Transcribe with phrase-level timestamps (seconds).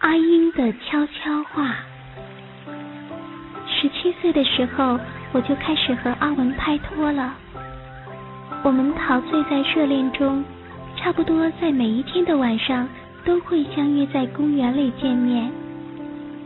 [0.00, 1.74] 阿英的悄悄话。
[3.66, 4.98] 十七岁的时候，
[5.32, 7.34] 我就开始和阿文拍拖了。
[8.62, 10.44] 我们陶醉在热恋中，
[10.96, 12.88] 差不多在每一天的晚上
[13.24, 15.50] 都会相约在公园里见面。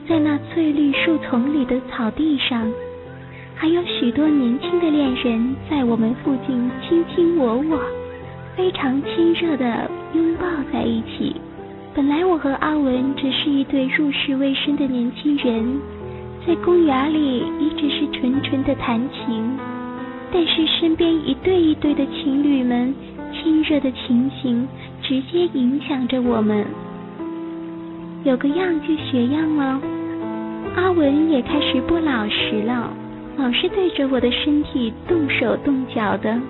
[0.08, 2.66] 在那翠绿树丛里的草地上，
[3.54, 7.78] 还有许多年轻的恋人在我们附近卿卿我我，
[8.56, 11.36] 非常亲热的拥抱在一起。
[11.94, 15.78] 本来我和阿文只是一对入世未深的年轻人，
[16.46, 19.58] 在公园里一直是纯纯的谈情，
[20.32, 22.94] 但是身边一对一对的情侣们
[23.30, 24.66] 亲热的情形，
[25.02, 26.64] 直接影响着我们。
[28.24, 29.78] 有个样就学样了，
[30.74, 32.90] 阿文也开始不老实了，
[33.36, 36.40] 老是对着我的身体动手动脚的。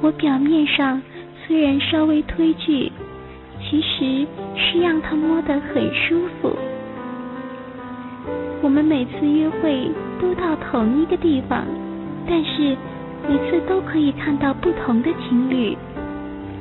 [0.00, 1.00] 我表面上
[1.46, 2.90] 虽然稍微推拒。
[3.72, 6.54] 其实是让他摸得很舒服。
[8.60, 11.64] 我们每次约会都到同一个地方，
[12.28, 12.76] 但是
[13.26, 15.74] 每次都可以看到不同的情侣。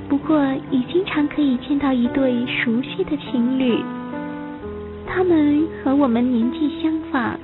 [0.07, 3.83] 不过也经常可以见到一对熟悉的情侣，
[5.05, 7.37] 他们和我们年纪相仿，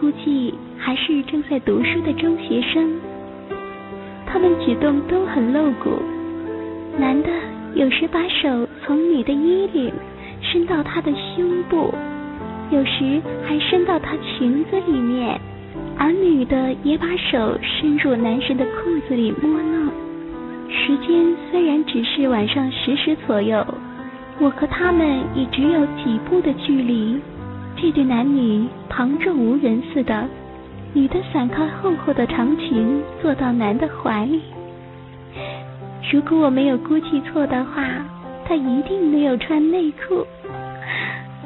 [0.00, 2.94] 估计还是正在读书的中学生。
[4.24, 5.90] 他们举动都很露骨，
[6.98, 7.28] 男的。
[7.74, 9.92] 有时把手从女的衣领
[10.40, 11.92] 伸到她的胸部，
[12.70, 15.40] 有时还伸到她裙子里面，
[15.98, 19.90] 而女的也把手伸入男神的裤子里摸弄。
[20.70, 23.66] 时间虽然只是晚上十时左右，
[24.38, 27.20] 我和他们也只有几步的距离。
[27.74, 30.28] 这对男女旁若无人似的，
[30.92, 34.42] 女的散开厚厚的长裙，坐到男的怀里。
[36.12, 37.82] 如果我没有估计错的话，
[38.48, 40.24] 他一定没有穿内裤，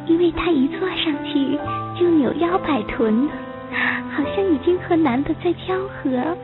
[0.07, 1.59] 因为他一坐上去
[1.99, 3.29] 就扭腰摆臀，
[4.15, 6.37] 好像已经和男的在交合。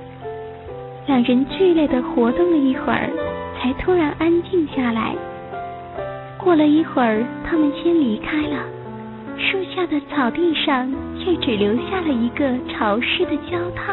[1.06, 3.10] 两人剧烈的活动了一会儿，
[3.58, 5.14] 才突然安静下来。
[6.38, 8.64] 过了一会儿，他们先离开了，
[9.36, 13.92] 树下的草地上却只留下了一个潮湿的胶套。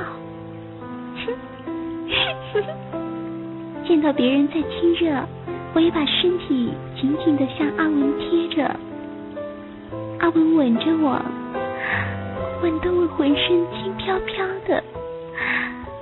[3.86, 5.12] 见到别人在亲热，
[5.74, 8.76] 我也把身体紧紧地向阿文贴着。
[10.20, 11.20] 阿文吻着我，
[12.62, 14.84] 吻得我浑身轻飘飘的。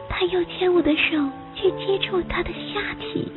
[0.10, 1.18] 他又牵我的手
[1.56, 3.32] 去接触他的下体，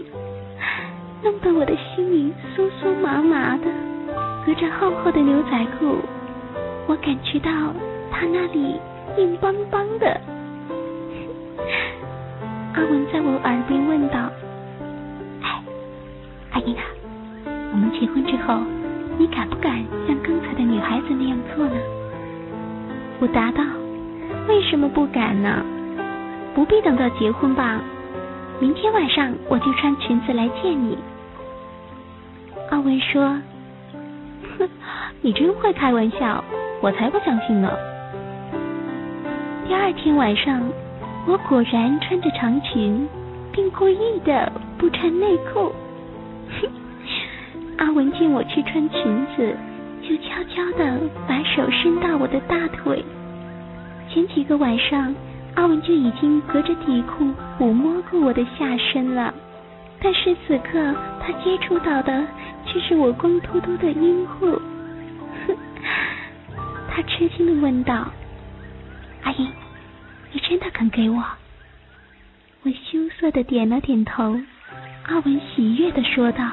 [1.23, 3.65] 弄得我的心里酥酥麻麻的。
[4.45, 5.97] 隔着厚厚的牛仔裤，
[6.87, 7.51] 我感觉到
[8.11, 8.79] 他那里
[9.17, 10.21] 硬邦邦的。
[12.75, 14.31] 阿文在我耳边问道：“，
[16.55, 16.83] 阿英啊，
[17.73, 18.61] 我们结婚之后，
[19.19, 21.77] 你敢不敢像刚才的女孩子那样做呢？”
[23.21, 23.63] 我答道
[24.49, 25.65] ：“为什么不敢呢？
[26.55, 27.81] 不必等到结婚吧。
[28.61, 30.97] 明天晚上我就穿裙子来见你。”
[32.71, 33.41] 阿文说
[34.59, 34.69] ：“哼，
[35.21, 36.43] 你真会开玩笑，
[36.81, 37.71] 我才不相信呢。”
[39.67, 40.63] 第二天晚上。
[41.27, 43.09] 我果然穿着长裙，
[43.51, 45.73] 并故意的不穿内裤。
[47.79, 49.57] 阿文见我去穿裙子，
[50.03, 53.05] 就悄悄的把手伸到我的大腿。
[54.09, 55.15] 前几个晚上，
[55.55, 59.35] 阿文就已经隔着底裤抚摸过我的下身了，
[60.01, 62.25] 但是此刻他接触到的
[62.67, 64.61] 却是我光秃秃的阴户。
[66.89, 68.07] 他吃惊的问道
[69.25, 69.49] ：“阿英。”
[70.33, 71.23] 你真的肯给我？
[72.63, 74.37] 我羞涩的点了点头。
[75.07, 76.45] 阿文喜悦的说道：“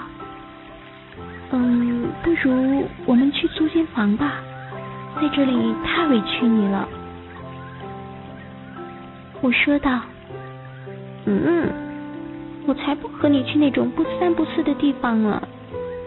[1.51, 4.33] 嗯，不如我们去租间房吧，
[5.21, 6.87] 在这里太委屈你了。”
[9.41, 10.01] 我说道
[11.25, 11.69] ：“嗯，
[12.67, 15.41] 我才不和你去那种不三不四的地方呢，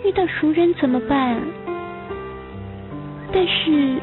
[0.05, 1.41] 遇到熟人怎么办？”
[3.33, 3.99] 但是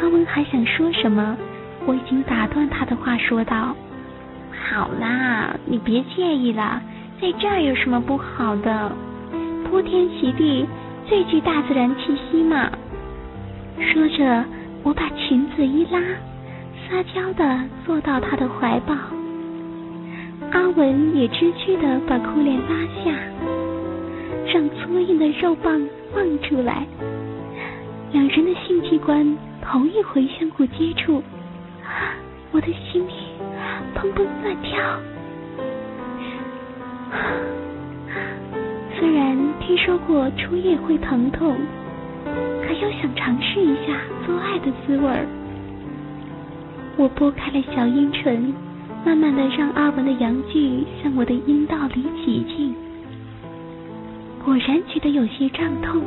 [0.00, 1.36] 阿文还想说什么。
[1.84, 3.74] 我已经打断他的话，说道
[4.70, 6.80] ：“好啦，你别介意了，
[7.22, 8.90] 在这儿有什么不好的？
[9.70, 10.66] 铺天席地，
[11.08, 12.68] 最具大自然气息嘛。”
[13.78, 14.44] 说着，
[14.82, 16.00] 我把裙子一拉，
[16.90, 18.96] 撒娇的坐到他的怀抱。
[20.50, 22.74] 阿文也知趣的把裤链拉
[23.04, 23.12] 下，
[24.52, 25.80] 让粗硬的肉棒
[26.12, 26.84] 放出来。
[28.10, 31.22] 两人的性器官头一回相互接触。
[32.50, 33.12] 我的心里
[33.94, 34.78] 砰砰乱跳。
[39.64, 41.56] 听说过初夜会疼痛，
[42.24, 45.24] 可又想尝试一下做爱的滋味儿。
[46.96, 48.52] 我拨开了小阴唇，
[49.06, 52.74] 慢慢的让阿文的阳具向我的阴道里挤进。
[54.44, 56.02] 果然觉得有些胀痛，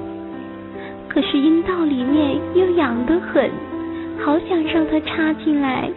[1.07, 3.49] 可是阴道里面又痒得很，
[4.19, 5.89] 好想让它插进来。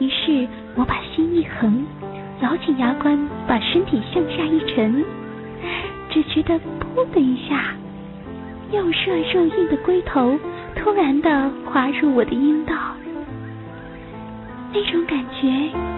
[0.00, 1.86] 于是我把心一横，
[2.42, 3.16] 咬紧牙关，
[3.46, 5.04] 把身体向下一沉，
[6.14, 6.54] 只觉得
[6.94, 7.74] 噗的一下，
[8.70, 10.38] 又热又硬的龟头
[10.76, 12.72] 突然的滑入我的阴道。
[14.72, 15.50] 那种感觉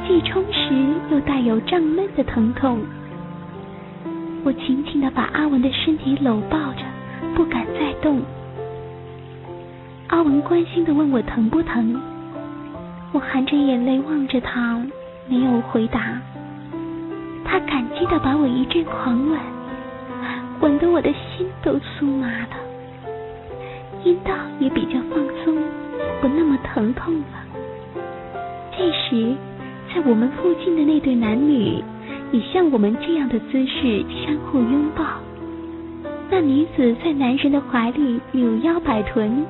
[0.09, 0.75] 既充实
[1.11, 2.81] 又带有胀闷的疼痛，
[4.43, 6.83] 我紧紧的把阿文的身体搂抱着，
[7.35, 8.23] 不敢再动。
[10.07, 12.01] 阿文关心的问我疼不疼，
[13.13, 14.81] 我含着眼泪望着他，
[15.29, 16.19] 没有回答。
[17.45, 19.39] 他感激的把我一阵狂吻，
[20.61, 22.57] 吻得我的心都酥麻了，
[24.05, 25.55] 阴道也比较放松，
[26.21, 27.27] 不那么疼痛了。
[28.77, 29.35] 这时，
[29.89, 31.83] 在我们附近的那对男女
[32.33, 35.05] 也像我们这样的姿势相互拥抱。
[36.31, 39.45] 那女子在男人的怀里扭腰摆臀，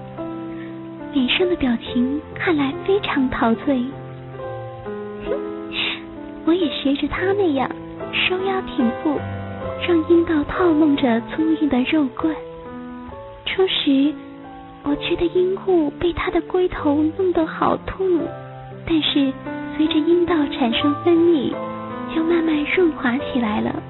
[1.12, 3.82] 脸上的表情看来非常陶醉。
[6.44, 7.68] 我也学着她那样
[8.12, 9.18] 收腰挺腹，
[9.86, 12.34] 让阴道套弄着粗硬的肉棍。
[13.44, 14.12] 初时，
[14.84, 18.06] 我觉得阴户被他的龟头弄得好痛。
[18.86, 19.32] 但是
[19.76, 21.52] 随着阴道产生分泌，
[22.14, 23.82] 就慢慢润滑起来了。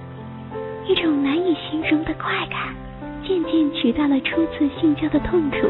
[0.87, 2.75] 一种难以形容的快感，
[3.27, 5.67] 渐渐取代了初次性交的痛楚。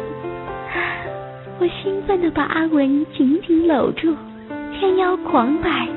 [1.58, 4.14] 我兴奋地把阿文紧紧搂住，
[4.78, 5.88] 天腰狂摆，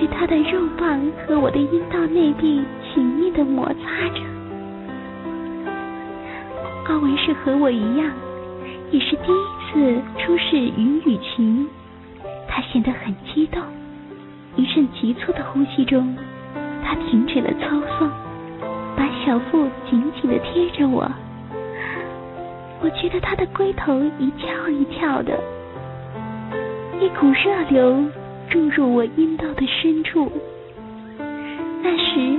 [0.00, 2.64] 是他的肉棒和我的阴道内壁
[2.94, 4.22] 紧密的摩擦着。
[6.86, 8.10] 阿文是和我一样，
[8.90, 11.68] 也是第一次初试云雨情。
[12.48, 13.62] 他显得很激动，
[14.56, 16.16] 一阵急促的呼吸中，
[16.82, 18.10] 他停止了操纵，
[18.96, 21.06] 把小腹紧紧的贴着我。
[22.80, 25.38] 我觉得他的龟头一跳一跳的，
[26.98, 28.02] 一股热流
[28.50, 30.30] 注入我阴道的深处。
[31.82, 32.38] 那时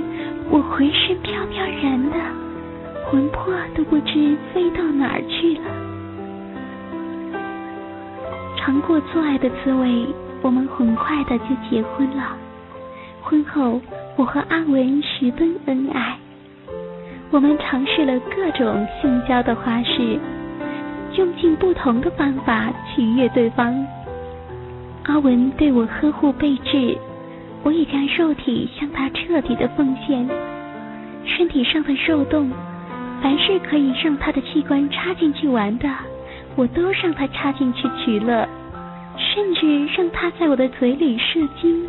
[0.50, 2.16] 我浑身飘飘然的，
[3.06, 5.62] 魂魄都不知飞到哪儿去了。
[8.56, 10.06] 尝过做爱的滋味，
[10.42, 12.36] 我们很快的就结婚了。
[13.22, 13.80] 婚后，
[14.16, 16.18] 我和阿文十分恩爱。
[17.30, 20.18] 我们尝试了各种性交的花式，
[21.16, 23.74] 用尽不同的方法取悦对方。
[25.04, 26.96] 阿文对我呵护备至，
[27.64, 30.28] 我已将肉体向他彻底的奉献。
[31.24, 32.50] 身体上的肉洞，
[33.20, 35.88] 凡是可以让他的器官插进去玩的。
[36.54, 38.46] 我都让他插进去取乐，
[39.16, 41.88] 甚至让他在我的嘴里射精。